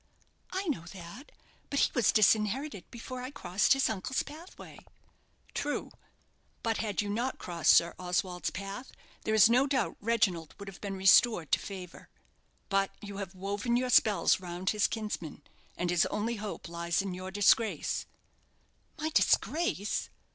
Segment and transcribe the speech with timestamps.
[0.51, 1.31] "I know that;
[1.69, 4.79] but he was disinherited before I crossed his uncle's pathway."
[5.53, 5.91] "True;
[6.63, 8.93] but had you not crossed Sir Oswald's path,
[9.25, 12.09] there is no doubt Reginald would have been restored to favour.
[12.67, 15.43] But you have woven your spells round his kinsman,
[15.77, 18.07] and his only hope lies in your disgrace"
[18.99, 20.09] "My disgrace!"